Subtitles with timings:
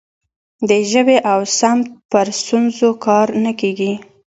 [0.69, 3.93] د ژبې او سمت پر ستونزو کار نه کیږي.